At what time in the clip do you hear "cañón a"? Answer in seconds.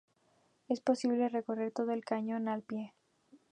2.03-2.59